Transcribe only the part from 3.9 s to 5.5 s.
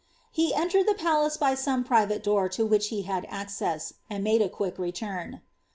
and made a quick returo.